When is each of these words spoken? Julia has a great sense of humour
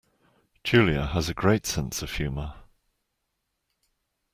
Julia 0.63 1.05
has 1.05 1.29
a 1.29 1.33
great 1.35 1.67
sense 1.67 2.01
of 2.01 2.09
humour 2.13 2.55